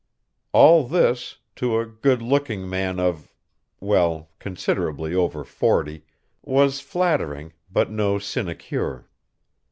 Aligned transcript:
All 0.51 0.87
this, 0.87 1.37
to 1.57 1.77
a 1.77 1.85
good 1.85 2.23
looking 2.23 2.67
man 2.67 2.99
of 2.99 3.31
well, 3.79 4.31
considerably 4.39 5.13
over 5.13 5.43
forty, 5.43 6.05
was 6.41 6.79
flattering, 6.79 7.53
but 7.71 7.91
no 7.91 8.17
sinecure. 8.17 9.07